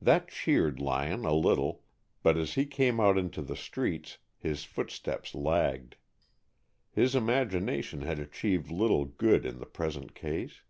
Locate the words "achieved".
8.18-8.70